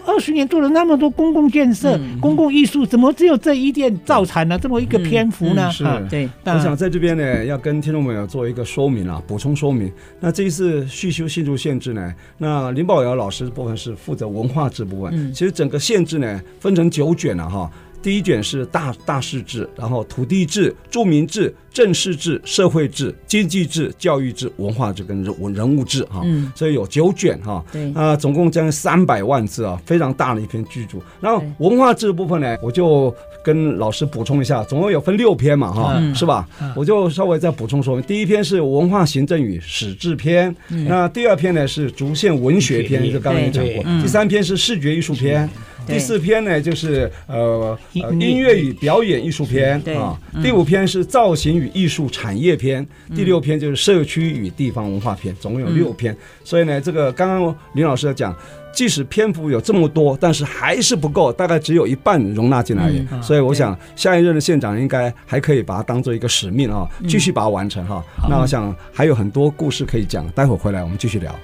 [0.05, 4.57] 二十年做了那么多公共建设、嗯、公共艺术，怎么只有这一件造成了？
[4.57, 5.71] 这么一个篇幅呢？
[5.71, 6.27] 是，对。
[6.45, 9.89] 我想在这边呢，要跟听众朋友做一个说明啊，补充说明。
[10.19, 15.11] 那这一次续修新竹县志呢，那林宝尧老师的部分是负责文化这部分。
[15.13, 17.71] 嗯、其实整个限制呢，分成九卷了、啊、哈。
[18.01, 30.97] 第一卷是大大事制，然后土地制、著名制、政事制、社会制、经济制、教育制、文化制跟人文人物制哈，嗯，所以有九卷哈，对，啊，总共将近三百万字啊，非常大的一篇巨著。
[31.19, 36.47] 然后文化制的部分呢，我就跟老师补充一下，总共有分六篇嘛哈，嗯、是吧？
[36.61, 45.49] 嗯、我就稍微再补充说明，第一篇是文化行政与史志篇，嗯、那第二篇呢是竹县文学篇，就刚才讲过，第三篇是视觉艺术篇。
[45.89, 50.17] 第四篇呢，就是呃音乐与表演艺术篇啊。
[50.43, 52.85] 第五篇是造型与艺术产业篇。
[53.15, 56.15] 第六篇就是社区与地方文化篇，总共有六篇。
[56.43, 58.35] 所以呢，这个刚刚林老师在讲，
[58.71, 62.91] 即使篇幅有这么多，但是还是不够，大概只有一半容纳进来。
[63.21, 68.03] 所以我想，下一任的县长应该还可以把它当做一个使命啊，继续把它完成哈。
[68.29, 71.35] 那我想还有很多故事可以讲，待会儿回来我们继续聊。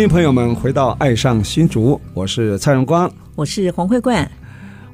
[0.00, 4.26] 欢迎朋友们回到《爱上新竹》，我是蔡荣光，我是黄慧冠。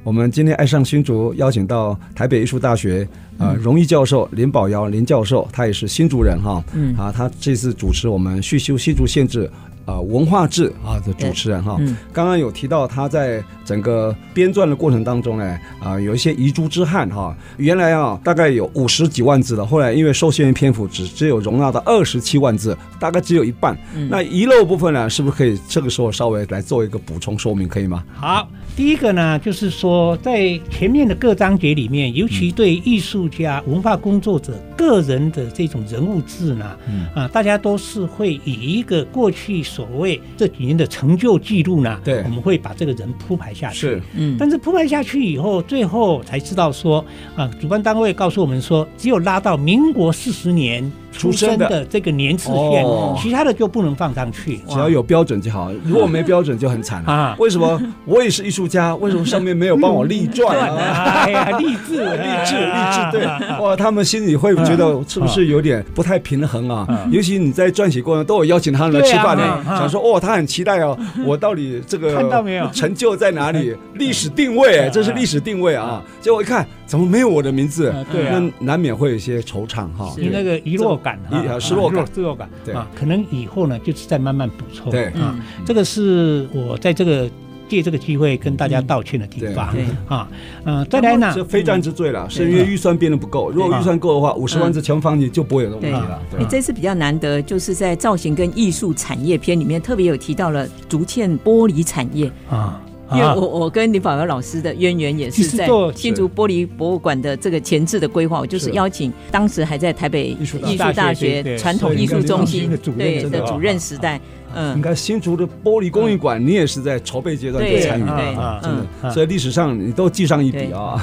[0.02, 3.06] 我们今天《爱上新竹》邀请到台北艺术大学
[3.38, 9.48] 呃荣誉教授林宝尧林教授，他也是新竹人哈，嗯啊，他这次主持我们续修新竹县志。
[9.86, 17.34] 啊，文化志啊的主持人哈，嗯、刚刚有提到他在整个编撰的过程当中呢，啊，有一些遗珠之憾哈。
[17.56, 23.78] 原来啊，大概有五十几万字的，后来因为受限于篇幅，只只有容纳到二十七万字，大概只有一半。
[23.94, 28.02] 嗯、那遗漏部分呢，是不是可以这个时候稍微来做一个补充说明，可以吗？
[28.12, 39.62] 好，第一个呢，就是说在前面的各章节里面，尤其对艺术家、文化工作者个人的这种人物志呢，嗯、啊，大家都是会以一个过去。
[39.62, 41.98] 所谓这几年的成就记录呢？
[42.04, 43.76] 对，我们会把这个人铺排下去。
[43.78, 47.02] 是，嗯，但是铺排下去以后，最后才知道说，
[47.34, 50.92] 啊，主办单位告诉我们说，只有拉到民国四十年。
[51.12, 52.84] 出生的这个年次线，
[53.16, 55.72] 其他的就不能放上去，只要有标准就好。
[55.82, 57.34] 如果没标准就很惨啊！
[57.38, 58.94] 为什么我也是艺术家？
[58.96, 60.56] 为什么上面没有帮我立传？
[60.76, 63.10] 哎呀， 励志，励志，励志！
[63.12, 63.26] 对，
[63.60, 67.08] 哇，他们心里会觉得是不是有点不太平衡啊？
[67.10, 73.74] 尤其你在撰写过程都有邀请他们来吃饭呢，想说哦，他很期待哦，我到底这个看到没有成就在哪里？
[73.94, 76.02] 历史定位，这是历史定位啊！
[76.20, 77.94] 结果一看，怎么没有我的名字？
[78.12, 80.12] 对，那难免会有一些惆怅哈。
[80.18, 80.96] 你那个遗落。
[80.96, 84.90] 感啊，失落感，失落感，对啊，可能以后呢，就是再慢慢补充。
[84.90, 87.30] 对啊，这个是我在这个
[87.68, 89.74] 借这个机会跟大家道歉的地方。
[90.06, 90.28] 啊。
[90.64, 93.50] 嗯，再来呢，这非战之罪了，是因为预算编的不够。
[93.50, 96.20] 如果预算够的话，五十万字全部放进就不会有问题了。
[96.38, 102.30] 你这次比较难得，就是在造型跟艺术产业篇里面特别有提到了竹堑玻璃产业。
[102.50, 102.80] 啊。
[103.12, 110.58] 因为我我跟林宝尧老师的渊源也是在新竹玻璃博物馆的这个前置的规划，我就是邀请当时还在台北艺术
[110.92, 114.20] 大学传统艺术中心对的主任时代，
[114.56, 120.98] 嗯，你看新竹的玻璃工艺馆，你也是在筹备阶段就参与啊，真的，所以历史上你都记上一笔啊。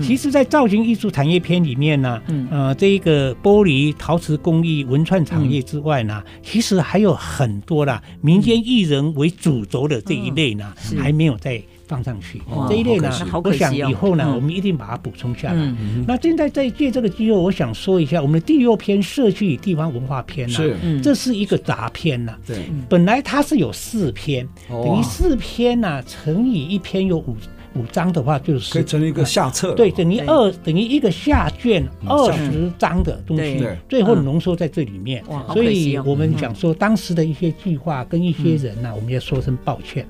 [0.00, 11.60] 其实，在造型艺术产业篇里面呢，呃，这一个玻璃陶瓷工艺文创产业之外呢，其实还有很多啦，民间艺人为主轴的这一类呢，还没有再
[11.92, 12.40] 放上去。
[12.70, 13.10] 这一类呢，
[13.44, 15.74] 我想以后呢，我们一定把它补充下来。
[16.06, 22.34] 那现在在借这个机会，我想说一下我们的第六篇社区与地方文化篇呢，是，这是一个杂篇呐。
[22.46, 22.56] 对，
[22.88, 27.36] 本来它是有四篇，等于四篇呢乘以一篇有五。
[27.74, 35.24] 五章的话就是可以成为一个下册，对，等于二等于一个下卷二十章的东西，最后浓缩在这里面。
[35.54, 40.06] 所以我们讲说当时的一些计划跟一些人呢，我们要说声抱歉。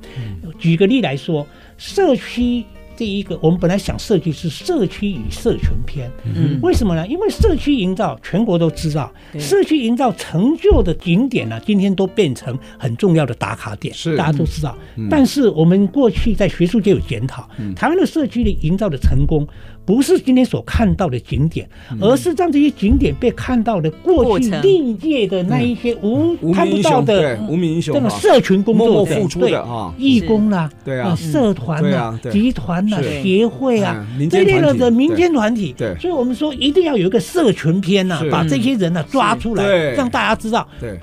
[0.59, 1.47] 举个例来说，
[1.77, 2.65] 社区
[2.95, 7.07] 这一个，我们本来想设计是社区与社群篇，嗯，为什么呢？
[7.07, 14.17] 因为社区营造全国都知道，社区营造成就的景点呢，今天都变成很重要的打卡点，是。
[14.17, 14.77] 大家都知道。
[15.11, 19.49] 但是我们过去在学术界有检讨，台湾的社区的营造的成功。
[19.85, 21.69] 不是今天所看到的景点，
[22.01, 39.65] 而是让这些景点被看到的过去历届的那一些无看不到的无名英雄，这个社群工作者付出的啊，义工啦，对啊，社团呐，集团呐，协会啊，这类的民间团体，对，所以我们说一定要有一个社群篇呐，把这些人呢抓出来，
[39.95, 40.99] 让大家知道，对。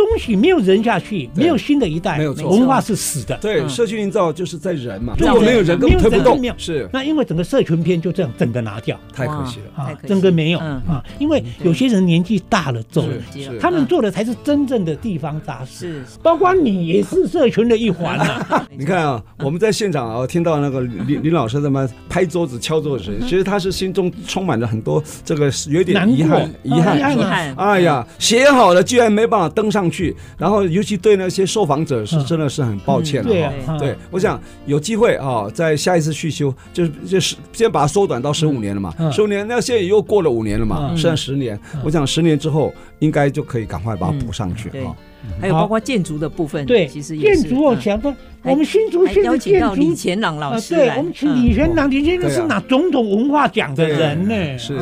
[0.00, 3.36] 东西没有人下去，没有新的一代，没有，文化是死的。
[3.38, 6.40] 对，社区营造就是在人嘛，如果没有人，根本推不动。
[6.56, 9.84] 是，那因为整个社群篇就这样整个拿掉，太可惜了。
[9.84, 13.14] 啊，整个没有啊，因为有些人年纪大了走了，
[13.60, 16.02] 他们做的才是真正的地方杂事。
[16.22, 18.66] 包括你也是社群的一环呐。
[18.76, 27.54] 你看啊，我们在现场啊，听到那个林林老师在那拍桌子敲桌子声，其实他是心中充满了很多这个有点遗憾，遗憾，遗憾。
[27.56, 33.76] 哎呀，写好了居然没办法登上去，然后尤其对那些受访者是真的是很抱歉了哈。
[33.78, 44.94] 对，我想有机会啊，在下一次续修，就是就是先把它缩短到十五年了嘛，十五年，那现在又过了五年了嘛，剩十年，我想十年之后应该就可以赶快把它补上去啊。
[45.40, 54.58] 还有包括建筑的部分，对，其实建筑我想说，我们新竹县的建筑，李乾朗老师，对，我们请李干朗，李先生是拿总统文化奖的人呢。
[54.58, 54.78] 是，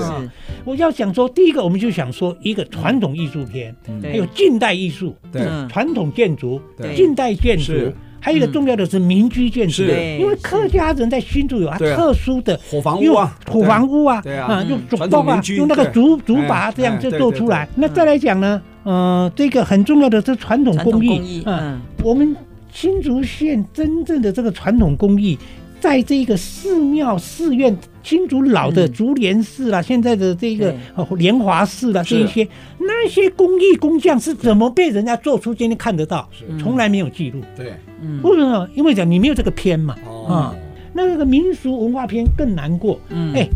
[0.65, 6.61] 我要想说，第一个我们就想说一个传统艺术片，还有近代艺术，对，传统建筑，
[6.95, 7.73] 近代建筑，
[8.21, 11.79] 还有一个重要的是民居建筑，因为客家人在新竹有啊。
[11.79, 17.69] 特殊的火房屋啊，土房屋啊，啊，用竹啊，用那个竹竹筏这样就做出来。
[17.75, 18.61] 那再来讲呢？
[18.89, 22.35] 呃，这个很重要的这传统工艺，嗯，我们
[22.73, 25.39] 新竹县真正的这个传统工艺，
[25.79, 30.75] 在这个寺庙、寺院，新竹老的竹莲寺啦，现在的这个
[31.19, 36.27] 莲华寺啦，这一些那些工艺工匠是怎么被人家做出今天看得到？
[36.59, 37.43] 从来没有记录。
[37.55, 38.67] 对，嗯，为什么？
[38.75, 39.95] 因为讲你没有这个篇嘛，
[40.27, 40.55] 啊，
[40.95, 42.99] 那个民俗文化篇更难过。
[43.11, 43.47] 嗯，哎，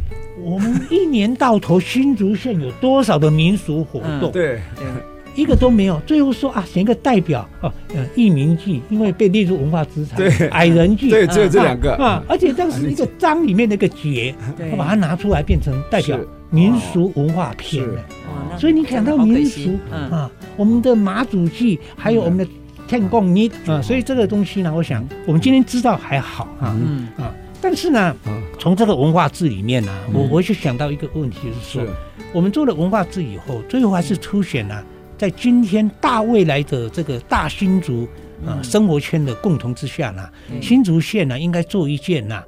[0.44, 4.30] 我们一年到头新竹县有多少的民俗活动？
[4.30, 4.86] 对，对。
[5.34, 10.16] 一个都没有，最后说啊，选一个代表哦，呃，佚名剧，因为被列入文化资产。
[10.16, 11.94] 对，矮人剧，对，只有这两个。
[11.96, 14.34] 啊，而且这是一个章里面的一个节，
[14.70, 16.18] 我把它拿出来变成代表
[16.50, 18.04] 民俗文化片了。
[18.58, 22.46] 所以你讲到民俗啊，我们的马祖剧，还有我们的
[22.86, 27.08] 天公祭啊，所以这个东西呢，我想我们今天知道还好啊，嗯。
[27.16, 28.14] 啊，但是呢，
[28.58, 31.94] 从这个文化字里面呢，我我就想到一个问题，就是说，
[32.32, 34.84] 我们做了文化字以后，最后还是凸显了。
[35.22, 38.08] 在今天大未来的这个大新竹
[38.44, 40.28] 啊生活圈的共同之下呢，
[40.60, 42.42] 新竹县呢应该做一件呢。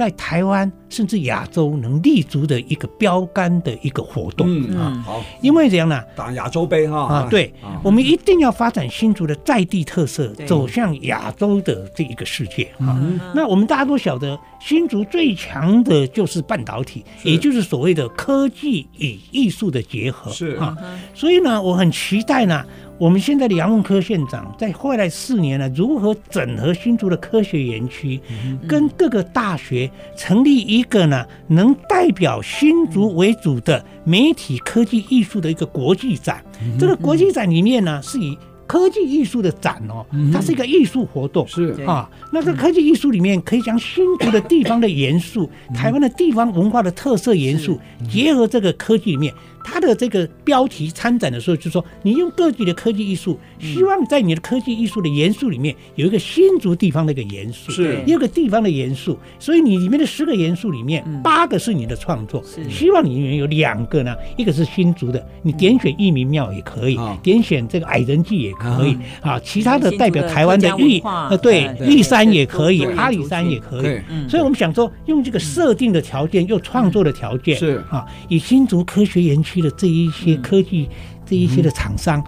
[0.00, 6.02] 在台湾甚至亚洲能立足的一个标杆的一个活动啊，好，因为怎样呢？
[6.16, 12.98] 打亚洲杯哈啊，对，我们一定要发展新竹的在地特色，走向亚洲的这一个世界啊。
[13.34, 20.74] 那我们大家都晓得，新竹最强的就是半导体，也就是所谓的科技与艺术的结合，是啊。
[21.12, 22.64] 所以呢，我很期待呢。
[23.00, 28.20] 我们现在的杨文科县长在未来四年呢，如何整合新竹的科学园区，
[28.68, 36.44] 跟各个大学成立一个呢，能代表新竹为主的媒体科技艺术的一个国际展。
[36.78, 38.36] 这个国际展里面呢，是以
[38.66, 41.74] 科技艺术的展哦，它是一个艺术活动，是。
[41.86, 42.06] 啊。
[42.30, 47.80] 那个科技艺术里面可以将新竹的地方的元素、台湾的地方文化的特色元素
[48.10, 49.32] 结合这个科技里面。
[49.62, 58.02] 他的这个标题参展的时候，就说你用各地的科技艺术，希望在你的科技艺术的元素里面有一个新竹地方的一个元素，是。
[58.06, 59.16] 一个地方的元素。
[59.38, 74.00] 所以你里面的十个元素里面，八个是你的创作，希望里面有两个呢，一个是新竹的，你点选义民庙也可以，点选这个矮人记也可以啊，其他的代表台湾的玉呃对玉山也可以，阿里山也可以。
[74.28, 77.84] 所以我们想说，用这个设定的条件，又创作的条件是。
[77.90, 79.60] 啊，以新竹科学园区。
[79.60, 80.88] 的这一些科技，
[81.26, 82.24] 这一些的厂商，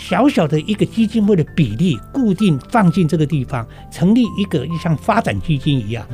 [0.00, 6.06] 小小的一个基金会的比例固定放进这个地方，成立一个像发展基金一样，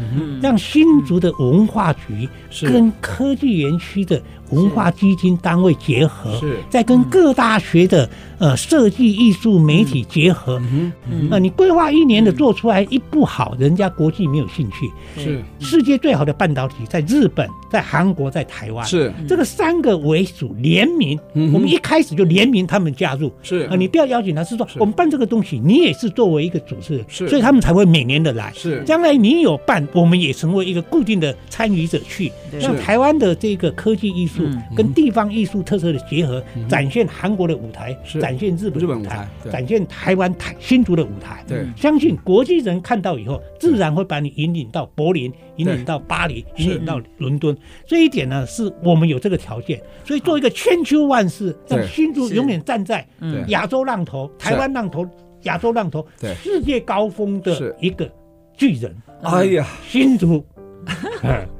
[0.42, 2.28] 让新竹的文化局
[2.62, 4.20] 跟科技园区的
[4.50, 10.92] 文化基金单位结合，再跟各大学的呃设计艺术媒体结合，嗯
[11.30, 14.90] 那你规划一年的做出来一部好，人家国际没有兴趣，
[15.22, 15.42] 是。
[15.60, 17.48] 世界最好的半导体在日本。
[17.70, 19.12] 在韩国，在台湾，是。
[19.28, 23.68] 这个三个为主联名，我们一开始就联名他们加入，是。
[23.70, 34.37] 啊，你不要邀请他，是说我们办这个东西，你也是作为一个主持人，是，所以他们才会每年的来，是，将来你有办，我们也成为一个固定的参与者去，让台湾的这个科技艺术
[34.76, 47.56] 跟地方艺术特色的结合，展现韩国的舞台，展现日本日本舞台，展现台湾台新竹的舞台，对，相信国际人看到以后，自然会把你引领到柏林，引领到巴黎，引领到伦敦。
[47.86, 53.06] 这一点呢，是我们有这个条件，所以做一个千秋万世，让新竹永远站在
[53.48, 55.06] 亚洲浪头、台湾浪头、
[55.42, 56.06] 亚洲浪头、
[56.42, 58.10] 世界高峰的一个
[58.56, 58.94] 巨人。
[59.22, 60.44] 哎呀，新竹，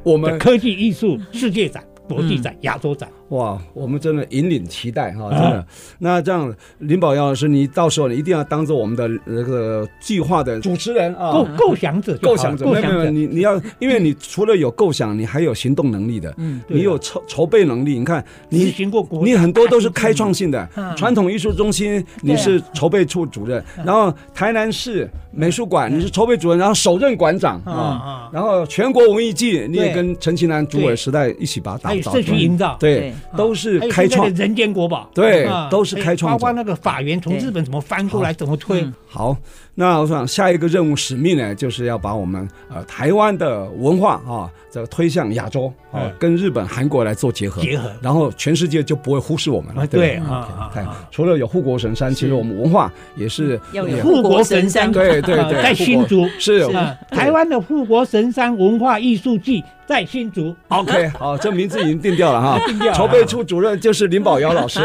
[0.05, 3.09] 我们科技艺术世界展、国际展、亚洲展。
[3.29, 5.67] 哇，我们真的引领期待哈，真的。
[5.99, 12.65] 那这样，林宝耀老师，你到时候你一定要当做我们的那个计划的主持人啊，构构想者，构想者。
[12.67, 17.99] 没有没有，你你要，因为你除了有构想，你还有行动能力的，嗯，你有筹筹备能力。
[17.99, 18.75] 你看，你
[19.23, 20.67] 你很多都是开创性的，
[20.97, 33.13] 传统艺术中心你是筹备处主任，然后台南市美术馆你是筹备主任，然后首任馆长啊，然后全国文艺季你也跟陈其南主委时代一起把它打造，社区营造，对。
[33.37, 34.29] 都是开创。
[34.35, 36.33] 人间国宝，对，都是开创。
[36.33, 38.87] 包括那个法源从日本怎么翻过来，怎么推。
[39.07, 39.37] 好，
[39.81, 49.87] 那我想下一个任务使命呢，就是要把我们呃台湾的文化啊，这个推向亚洲啊，跟日本、韩国来做结合，结合，然后全世界就不会忽视我们了。
[49.87, 50.69] 对啊，
[51.13, 54.91] 除了有护国神山，其实我们文化也是要有护国神山。
[54.91, 56.67] 对对对， 在新竹是
[57.09, 59.63] 台湾的护国神山文化艺术季。
[59.89, 62.59] 在新竹，OK，好，这名字已经定掉了哈。
[62.69, 62.93] 定掉。
[62.93, 64.81] 筹备处主任就是林宝尧老师。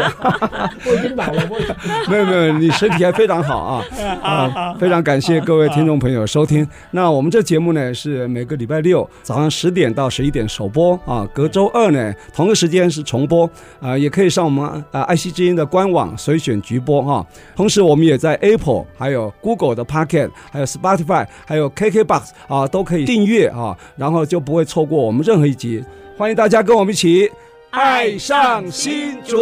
[0.86, 3.84] 我已经老了，我没有没有，你身体还非常好啊。
[4.22, 6.68] 啊，非常感谢各位听众朋友收听。
[6.92, 13.48] 那我们这节目呢是每个礼拜六早上十点到十一点首播啊，隔周二呢同个时间是重播
[13.80, 17.26] 啊，也可以上我们啊爱惜之音的官网随选直播哈。
[17.56, 25.02] 同时我们也在 Apple、还有 Google 的 Pocket、还有 Spotify、还有 KKBox 啊都可以订阅啊，然后就不会错过。
[25.02, 25.82] 我们任何一集，
[26.18, 27.30] 欢迎大家跟我们一起
[27.70, 29.38] 爱上新竹。